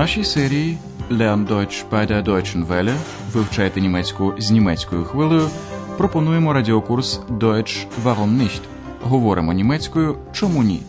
[0.00, 0.78] нашій серії
[1.10, 2.96] Lern Deutsch bei der Deutschen Welle
[3.32, 5.50] вивчайте німецьку з німецькою хвилею.
[5.98, 8.60] Пропонуємо радіокурс Deutsch Warum nicht?
[9.02, 10.82] Говоримо німецькою Чому ні?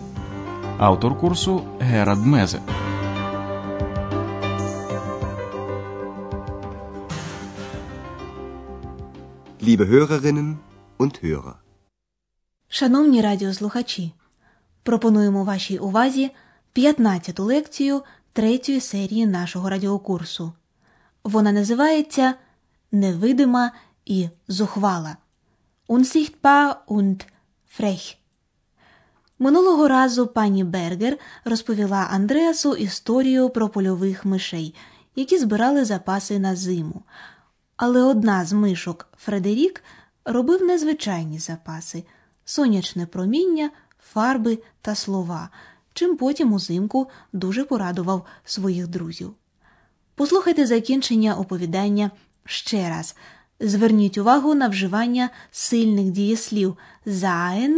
[0.77, 2.59] Автор курсу Герад Мезе.
[9.61, 10.55] Liebe Hörerinnen
[10.99, 11.53] und Hörer.
[12.67, 14.11] Шановні радіослухачі,
[14.83, 16.31] пропонуємо вашій увазі
[16.75, 18.01] 15-ту лекцію
[18.33, 20.53] третьої серії нашого радіокурсу.
[21.23, 22.33] Вона називається
[22.91, 23.71] Невидима
[24.05, 25.17] і зухвала.
[25.87, 27.25] Unsichtbar und
[27.79, 28.15] frech.
[29.39, 34.75] Минулого разу пані Бергер розповіла Андреасу історію про польових мишей,
[35.15, 37.03] які збирали запаси на зиму.
[37.75, 39.83] Але одна з мишок Фредерік
[40.25, 42.03] робив незвичайні запаси
[42.45, 45.49] сонячне проміння, фарби та слова,
[45.93, 49.33] чим потім узимку дуже порадував своїх друзів.
[50.15, 52.11] Послухайте закінчення оповідання
[52.45, 53.15] ще раз.
[53.59, 57.77] Зверніть увагу на вживання сильних дієслів sein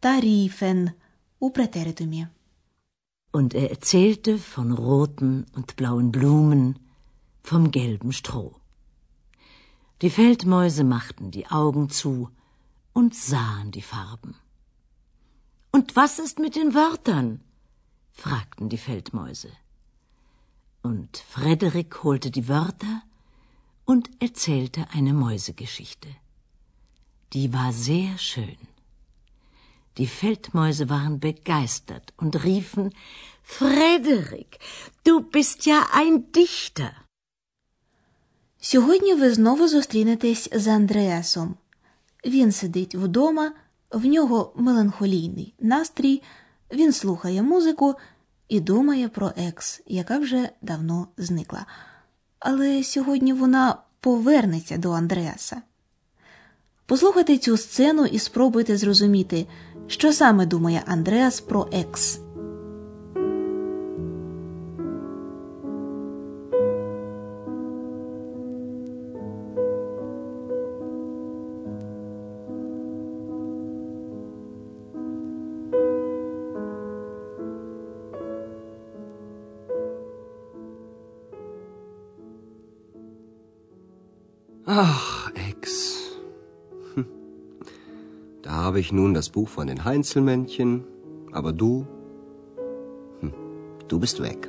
[0.00, 0.90] та riefen
[1.40, 2.26] у претеритумі.
[3.32, 6.74] Und er erzählte von roten und blauen Blumen,
[7.44, 8.54] vom gelben Stroh.
[10.00, 12.28] Die Feldmäuse machten die Augen zu
[12.92, 14.34] und sahen die Farben.
[15.79, 17.41] Und was ist mit den Wörtern?
[18.11, 19.51] fragten die Feldmäuse.
[20.81, 23.01] Und Frederik holte die Wörter
[23.85, 26.09] und erzählte eine Mäusegeschichte.
[27.33, 28.57] Die war sehr schön.
[29.97, 32.93] Die Feldmäuse waren begeistert und riefen
[33.43, 34.59] Frederik,
[35.03, 36.91] du bist ja ein Dichter.
[38.59, 41.55] Сьогодні ви знову зустрінетесь з Андреасом.
[42.25, 43.51] Він сидить вдома,
[43.90, 46.22] в нього меланхолійний настрій,
[46.72, 47.94] він слухає музику
[48.48, 51.66] і думає про екс, яка вже давно зникла.
[52.38, 55.62] Але сьогодні вона повернеться до Андреаса.
[56.86, 59.46] Послухайте цю сцену і спробуйте зрозуміти,
[59.86, 62.20] що саме думає Андреас про екс.
[84.72, 86.12] Ach, Ex.
[86.94, 87.04] Hm.
[88.40, 90.84] Da habe ich nun das Buch von den Heinzelmännchen,
[91.32, 91.88] aber du,
[93.18, 93.32] hm,
[93.88, 94.48] du bist weg.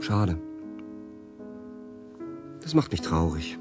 [0.00, 0.36] Schade.
[2.60, 3.58] Das macht mich traurig.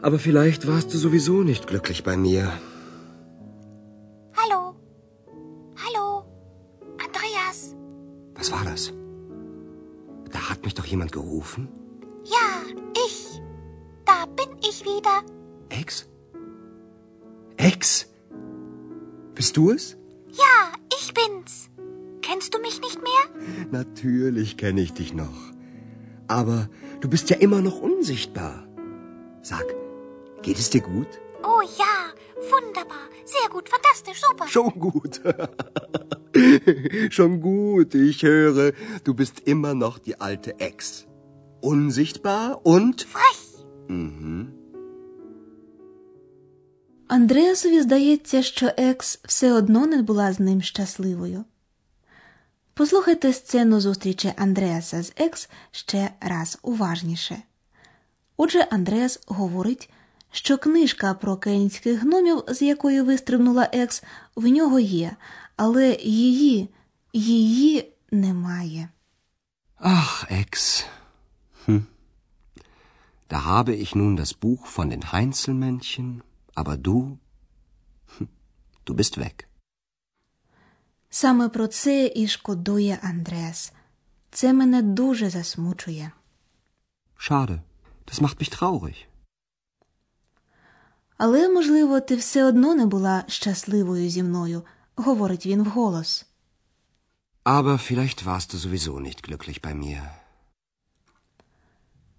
[0.00, 2.52] Aber vielleicht warst du sowieso nicht glücklich bei mir.
[4.36, 4.74] Hallo?
[5.84, 6.24] Hallo?
[7.06, 7.76] Andreas?
[8.34, 8.92] Was war das?
[10.32, 11.68] Da hat mich doch jemand gerufen.
[14.68, 15.22] Ich wieder.
[15.68, 16.08] Ex?
[17.56, 18.08] Ex?
[19.34, 19.96] Bist du es?
[20.30, 21.70] Ja, ich bin's.
[22.22, 23.68] Kennst du mich nicht mehr?
[23.70, 25.52] Natürlich kenne ich dich noch.
[26.28, 26.68] Aber
[27.00, 28.66] du bist ja immer noch unsichtbar.
[29.42, 29.64] Sag,
[30.42, 31.08] geht es dir gut?
[31.42, 32.12] Oh ja,
[32.50, 33.08] wunderbar.
[33.24, 34.46] Sehr gut, fantastisch, super.
[34.48, 35.20] Schon gut.
[37.10, 38.72] Schon gut, ich höre,
[39.04, 41.06] du bist immer noch die alte Ex.
[41.60, 43.02] Unsichtbar und...
[43.02, 43.31] Frech.
[43.92, 44.46] Mhm.
[47.08, 51.44] Андреасові здається, що екс все одно не була з ним щасливою.
[52.74, 57.42] Послухайте сцену зустрічі Андреаса з екс ще раз уважніше.
[58.36, 59.90] Отже, Андреас говорить,
[60.30, 64.02] що книжка про кельнських гномів, з якої вистрибнула екс,
[64.36, 65.16] в нього є,
[65.56, 66.68] але її,
[67.12, 68.88] її немає.
[69.80, 70.84] Ach, Ex.
[71.68, 71.82] Hm.
[73.32, 76.22] Da habe ich nun das Buch von den Heinzelmännchen,
[76.60, 77.18] aber du,
[78.18, 78.28] hm,
[78.84, 79.48] du bist weg.
[81.10, 83.72] Саме про це і шкодує Андреас.
[84.30, 86.12] Це мене дуже засмучує.
[87.18, 87.60] Schade,
[88.06, 88.96] das macht mich traurig.
[91.16, 94.62] Але, можливо, ти все одно не була щасливою зі мною,
[94.96, 96.26] говорить він вголос.
[97.44, 100.21] Aber vielleicht warst du sowieso nicht glücklich bei mir.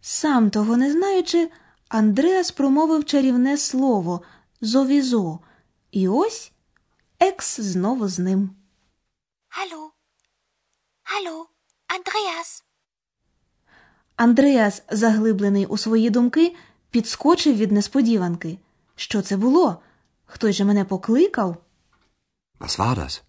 [0.06, 1.50] Сам того не знаючи,
[1.90, 4.22] Андреас промовив чарівне слово
[4.62, 5.40] зовізо,
[5.92, 6.52] і ось
[7.20, 8.56] екс знову з ним.
[9.50, 9.90] Hallo?
[11.04, 11.46] Hallo?
[11.88, 12.64] Andreas?
[14.16, 16.56] Андреас, заглиблений у свої думки,
[16.90, 18.60] підскочив від несподіванки.
[18.96, 19.82] Що це було?
[20.26, 21.58] Хтось же мене покликав?
[22.60, 23.22] Was war das?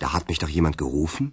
[0.00, 1.30] Da hat mich doch jemand gerufen.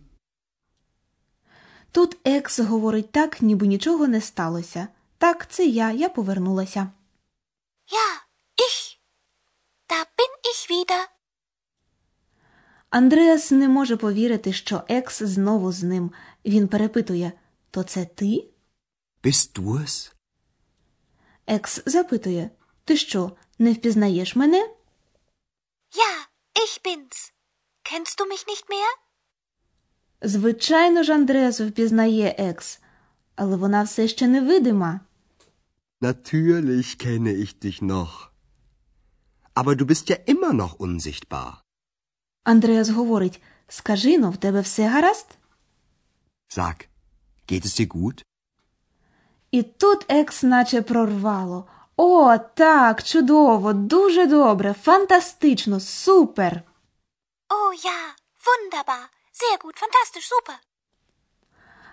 [1.96, 4.88] Тут Екс говорить так, ніби нічого не сталося.
[5.18, 6.92] Так, це я, я повернулася.
[7.88, 8.08] Ja,
[8.58, 9.00] ich.
[9.90, 11.06] Da bin ich wieder.
[12.90, 16.12] Андреас не може повірити, що Екс знову з ним.
[16.46, 17.32] Він перепитує
[17.72, 18.46] То це ти?
[19.24, 20.14] Bist du es?
[21.48, 22.50] Екс запитує
[22.84, 24.70] Ти що, не впізнаєш мене?
[25.92, 26.28] Ja,
[26.64, 27.32] ich bin's.
[27.84, 29.05] Kennst du mich nicht mehr?
[30.28, 32.80] Звичайно ж, Андреас впізнає Екс,
[33.36, 35.00] але вона все ще невидима.
[36.02, 38.30] Natürlich kenne ich dich noch.
[39.56, 41.54] Aber du bist ja immer noch unsichtbar.
[42.44, 45.28] Андреас говорить Скажи но, в тебе все гаразд?
[46.50, 46.88] Sag,
[47.48, 48.24] geht es dir gut?
[49.52, 51.68] І тут Екс наче прорвало.
[51.98, 56.62] О, так, чудово, дуже добре, фантастично, супер.
[57.50, 59.15] Oh ja, wunderbar.
[59.42, 60.56] Sehr gut, fantastisch, super.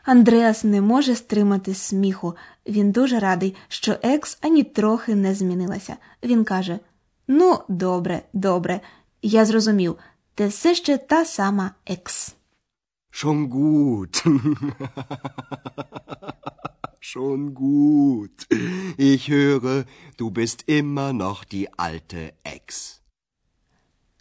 [0.05, 2.37] Андреас не може стримати сміху.
[2.67, 5.97] Він дуже радий, що Екс ані трохи не змінилася.
[6.23, 6.79] Він каже:
[7.29, 8.81] Ну, добре, добре,
[9.23, 9.99] я зрозумів,
[10.35, 12.35] ти все ще та сама Екс.
[13.13, 14.27] Schon gut.
[17.13, 18.37] Schon gut.
[18.99, 19.85] Ich höre,
[20.19, 22.99] du bist immer noch die alte Ex.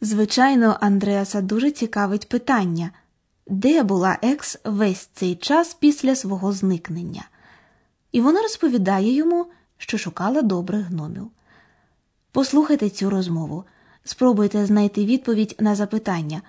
[0.02, 2.92] Звичайно, Андреаса дуже цікавить питання,
[3.48, 7.30] де була Екс весь цей час після свого зникнення.
[8.12, 9.46] І вона розповідає йому,
[9.78, 11.28] що шукала добрих гномів.
[12.32, 13.64] Послухайте цю розмову.
[14.04, 16.42] Спробуйте знайти відповідь на запитання,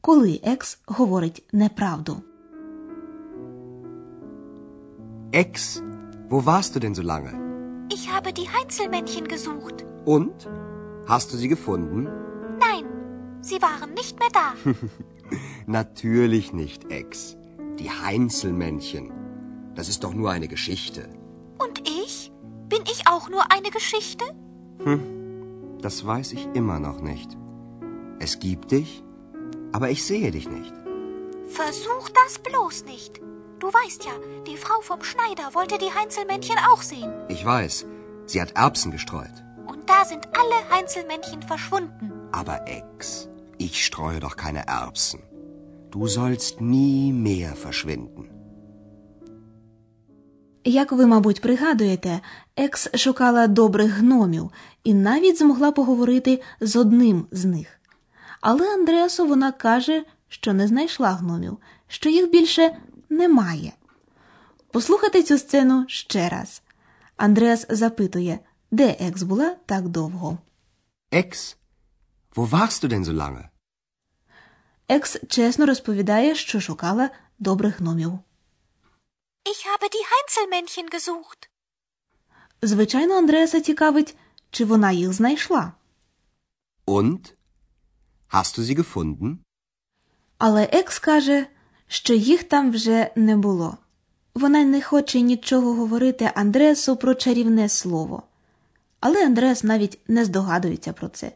[0.00, 2.22] коли Екс говорить неправду.
[5.32, 5.82] Ex,
[6.30, 7.32] wo warst du denn so lange?
[7.96, 9.76] Ich habe die Heinzelmännchen gesucht.
[10.14, 10.36] Und?
[11.06, 11.98] Hast du sie gefunden?
[12.66, 12.84] Nein,
[13.48, 14.46] sie waren nicht mehr da.
[15.68, 17.36] Natürlich nicht, Ex.
[17.78, 19.12] Die Heinzelmännchen.
[19.74, 21.10] Das ist doch nur eine Geschichte.
[21.58, 22.32] Und ich?
[22.70, 24.24] Bin ich auch nur eine Geschichte?
[25.82, 27.36] Das weiß ich immer noch nicht.
[28.18, 29.04] Es gibt dich,
[29.72, 30.72] aber ich sehe dich nicht.
[31.48, 33.20] Versuch das bloß nicht.
[33.58, 34.12] Du weißt ja,
[34.46, 37.12] die Frau vom Schneider wollte die Heinzelmännchen auch sehen.
[37.28, 37.84] Ich weiß,
[38.24, 39.44] sie hat Erbsen gestreut.
[39.66, 42.10] Und da sind alle Heinzelmännchen verschwunden.
[42.32, 43.28] Aber Ex,
[43.58, 45.22] ich streue doch keine Erbsen.
[45.92, 48.24] Du sollst nie mehr verschwinden.
[50.64, 52.20] Як ви, мабуть, пригадуєте,
[52.56, 54.50] Екс шукала добрих гномів
[54.84, 57.80] і навіть змогла поговорити з одним з них.
[58.40, 61.58] Але Андреасу вона каже, що не знайшла гномів,
[61.88, 62.76] що їх більше
[63.08, 63.72] немає.
[64.72, 66.62] Послухайте цю сцену ще раз.
[67.16, 68.38] Андреас запитує,
[68.70, 70.38] де Екс була так довго.
[71.12, 71.56] Ex,
[72.36, 73.44] wo warst du denn so lange?
[74.88, 78.12] Екс чесно розповідає, що шукала добрих гномів.
[79.44, 81.48] Ich habe die Heinzelmännchen gesucht.
[82.62, 84.16] Звичайно, Андреаса цікавить,
[84.50, 85.72] чи вона їх знайшла.
[86.86, 87.32] Und?
[88.30, 89.36] Hast du sie gefunden?
[90.38, 91.46] Але Екс каже,
[91.86, 93.76] що їх там вже не було.
[94.34, 98.22] Вона не хоче нічого говорити Андреасу про чарівне слово.
[99.00, 101.32] Але Андреас навіть не здогадується про це.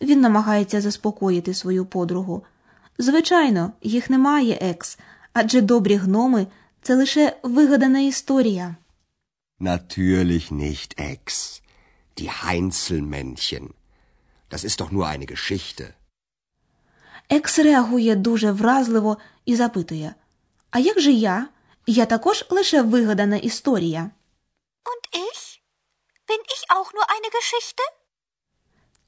[0.00, 2.44] Він намагається заспокоїти свою подругу.
[2.98, 4.98] Звичайно, їх немає, Екс,
[5.32, 6.46] адже добрі гноми
[6.82, 8.76] це лише вигадана історія.
[9.60, 11.62] Natürlich nicht, Ex.
[12.16, 13.66] Die Heinzelmännchen.
[14.50, 15.92] Das ist doch nur eine Geschichte.
[17.28, 20.14] Екс реагує дуже вразливо і запитує:
[20.70, 21.48] А як же я?
[21.86, 24.10] Я також лише вигадана історія.
[24.84, 25.60] Und ich?
[26.28, 27.82] Bin ich auch nur eine Geschichte?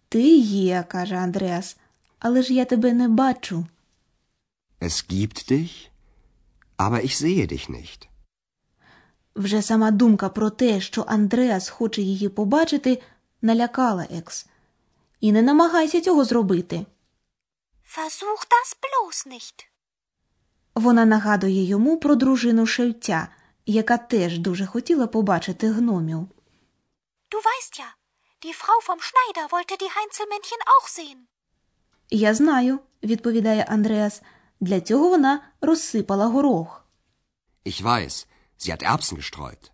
[0.09, 1.77] Ти є, каже Андреас,
[2.19, 3.67] але ж я тебе не бачу.
[4.81, 5.91] Es gibt dich,
[6.77, 8.09] aber ich sehe dich nicht.
[9.35, 13.03] Вже сама думка про те, що Андреас хоче її побачити,
[13.43, 14.47] налякала Екс.
[15.21, 16.87] І не намагайся цього зробити.
[17.97, 19.67] Versuch das bloß nicht.
[20.75, 23.29] Вона нагадує йому про дружину шевця,
[23.67, 26.29] яка теж дуже хотіла побачити гномів.
[27.31, 27.89] Du weißt ja,
[28.43, 31.19] die Frau vom Schneider wollte die Heinzelmännchen auch sehen.
[32.11, 34.23] Я знаю, відповідає Андреас.
[34.61, 36.85] Для цього вона розсипала горох.
[37.67, 38.27] Ich weiß,
[38.59, 39.71] sie hat Erbsen gestreut.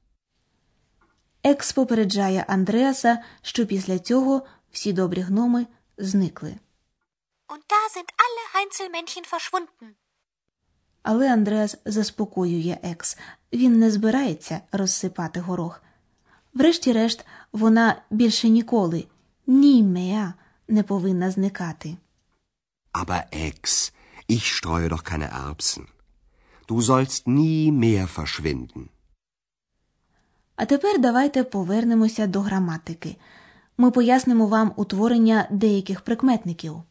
[1.43, 5.67] Екс попереджає Андреаса, що після цього всі добрі гноми
[5.99, 6.57] зникли.
[7.49, 9.95] Und da sind alle Heinzelmännchen verschwunden.
[11.03, 13.19] Але Андреас заспокоює Екс.
[13.53, 15.83] Він не збирається розсипати горох.
[16.55, 19.05] Врешті-решт, вона більше ніколи,
[19.47, 20.35] ні меа,
[20.69, 21.97] не повинна зникати.
[22.93, 23.93] Aber Ex,
[24.29, 25.87] Ich streue doch keine Erbsen.
[26.67, 28.89] Du sollst nie mehr verschwinden.
[30.57, 33.17] А тепер давайте повернемося до граматики.
[33.79, 36.83] Ми пояснимо вам утворення деяких прикметників.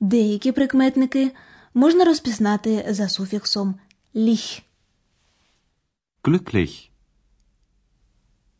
[0.00, 1.32] Деякі прикметники
[1.74, 3.74] можна розпізнати за суфіксом
[4.16, 4.63] ліх.
[6.23, 6.91] Glücklich.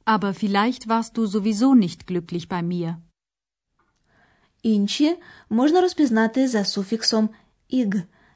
[0.06, 2.96] Aber vielleicht warst du sowieso nicht glücklich bei mir.
[4.64, 5.18] Інші
[5.50, 7.30] можна розпізнати за суфіксом
[7.68, 7.88] іг,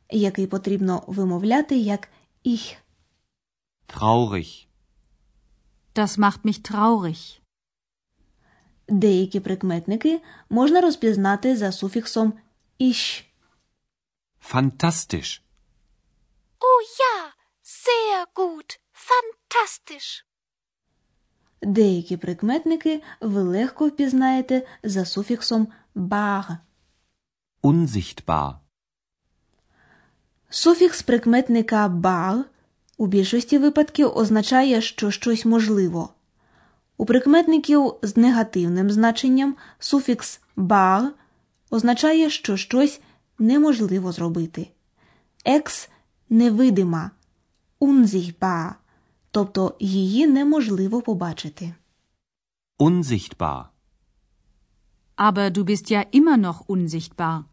[0.10, 2.10] який потрібно вимовляти як
[2.44, 2.76] іх.
[3.88, 4.68] Traurig.
[5.96, 7.40] Das macht mich traurig.
[8.88, 12.34] Деякі прикметники можна розпізнати за суфіксом
[12.78, 13.26] іш.
[14.52, 15.42] Fantastisch.
[16.60, 17.16] Oh ja,
[17.64, 18.80] sehr gut.
[18.99, 20.25] Fantastisch.
[21.63, 26.51] Деякі прикметники ви легко впізнаєте за суфіксом баг.
[27.63, 28.55] Unsichtbar.
[30.51, 32.45] Суфікс прикметника баг
[32.97, 36.15] у більшості випадків означає, що щось можливо.
[36.97, 41.05] У прикметників з негативним значенням суфікс баг
[41.71, 43.01] означає, що щось
[43.39, 44.71] неможливо зробити.
[45.45, 45.91] Екс
[46.29, 47.11] невидима,
[47.81, 48.75] unsichtbar,
[49.39, 51.75] тобто її неможливо побачити.
[52.79, 53.65] Unsichtbar.
[55.17, 57.45] Aber du bist ja immer noch unsichtbar.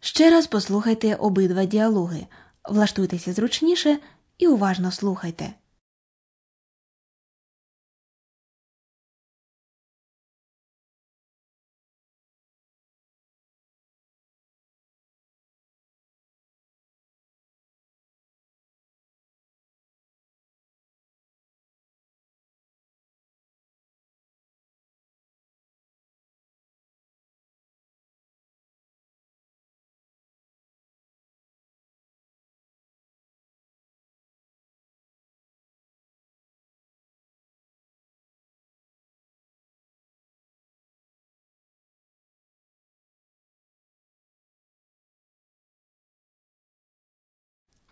[0.00, 2.26] Ще раз послухайте обидва діалоги,
[2.68, 3.98] влаштуйтеся зручніше
[4.38, 5.54] і уважно слухайте.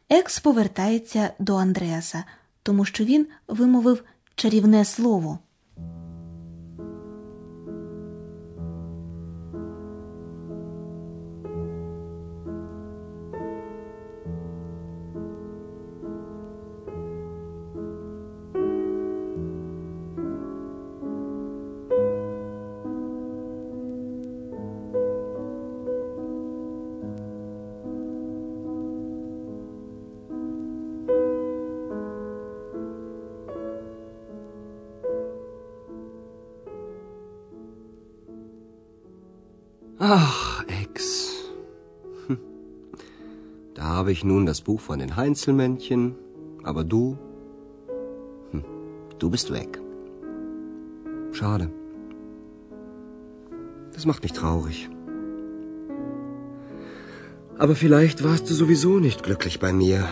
[0.08, 2.24] Екс повертається до Андреаса,
[2.62, 5.38] тому що він вимовив чарівне слово.
[44.06, 46.14] Habe ich nun das Buch von den Heinzelmännchen,
[46.62, 47.18] aber du,
[48.52, 48.62] hm,
[49.18, 49.80] du bist weg.
[51.32, 51.72] Schade.
[53.92, 54.88] Das macht mich traurig.
[57.58, 60.08] Aber vielleicht warst du sowieso nicht glücklich bei mir.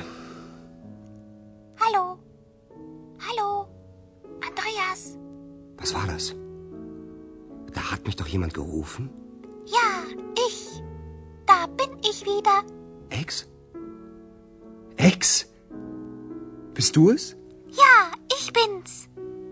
[1.79, 2.19] Hallo.
[3.29, 3.69] Hallo.
[4.49, 5.17] Andreas.
[5.77, 6.35] Was war das?
[7.73, 9.09] Da hat mich doch jemand gerufen.
[9.67, 9.89] Ja,
[10.49, 10.83] ich.
[11.47, 12.65] Da bin ich wieder.
[13.11, 13.54] Ex?
[15.05, 15.47] Ex?
[16.73, 17.37] Bist du es?
[17.69, 19.11] Ja, ich bin's.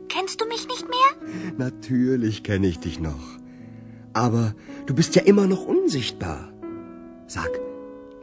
[0.09, 1.53] Kennst du mich nicht mehr?
[1.59, 3.39] Natürlich kenne ich dich noch.
[4.15, 4.55] Aber
[4.87, 6.51] du bist ja immer noch unsichtbar.
[7.27, 7.51] Sag,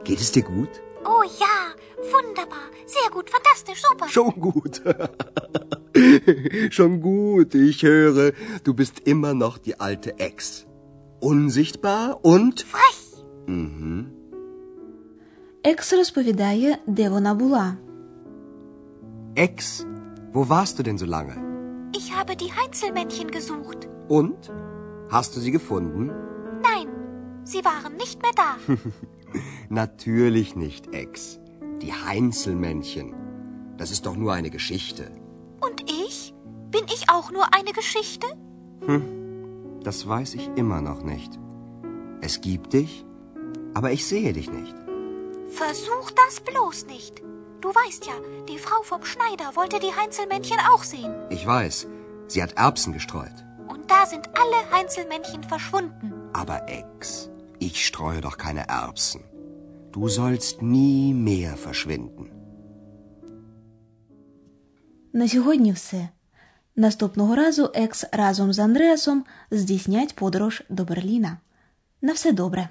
[0.04, 0.70] geht es dir gut?
[1.06, 1.76] Oh ja,
[2.12, 2.66] wunderbar.
[2.88, 4.10] Sehr gut, fantastisch, super.
[4.10, 4.82] Schon gut.
[6.74, 7.54] Schon gut.
[7.54, 8.32] Ich höre,
[8.64, 10.66] du bist immer noch die alte Ex.
[11.20, 12.62] Unsichtbar und...
[12.62, 13.24] Frech.
[13.46, 14.19] Mhm.
[15.65, 17.77] Екс розповідає, де вона була.
[19.37, 19.87] Ex,
[20.33, 21.37] wo warst du denn so lange?
[22.01, 23.81] Ich habe die Heinzelmännchen gesucht.
[24.09, 24.41] Und?
[25.15, 26.03] Hast du sie gefunden?
[26.69, 26.89] Nein,
[27.45, 28.51] sie waren nicht mehr da.
[29.69, 31.41] Natürlich nicht, Ex.
[31.83, 33.09] Die Heinzelmännchen.
[33.77, 35.05] Das ist doch nur eine Geschichte.
[35.67, 36.17] Und ich?
[36.71, 38.27] Bin ich auch nur eine Geschichte?
[39.83, 41.33] Das weiß ich immer noch nicht.
[42.21, 43.05] Es gibt dich,
[43.75, 44.77] aber ich sehe dich nicht.
[45.63, 47.15] Versuch das bloß nicht.
[47.61, 48.17] Du weißt ja,
[48.51, 51.15] die Frau vom Schneider wollte die Heinzelmännchen auch sehen.
[51.31, 51.87] Ich weiß.
[52.29, 53.37] Sie hat Erbsen gestreut.
[53.73, 56.13] Und da sind alle Heinzelmännchen verschwunden.
[56.33, 59.23] Aber Ex, ich streue doch keine Erbsen.
[59.93, 62.31] Du sollst nie mehr verschwinden.
[65.13, 66.09] На сьогодні все.
[66.77, 71.39] Наступного разу Екс разом з Андреасом здійснять подорож до Берліна.
[72.03, 72.69] На все добре.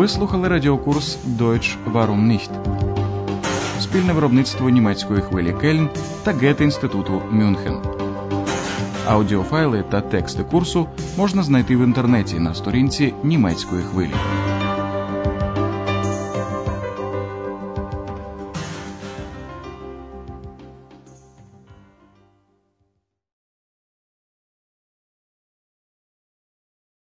[0.00, 2.50] Ви слухали радіокурс Deutsch Warum nicht?
[3.80, 5.88] Спільне виробництво німецької хвилі Кельн
[6.22, 7.76] та Гете-інституту Мюнхен.
[9.08, 10.86] Аудіофайли та тексти курсу
[11.18, 14.14] можна знайти в інтернеті на сторінці німецької хвилі.